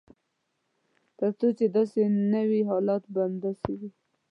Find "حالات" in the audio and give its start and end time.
2.69-3.03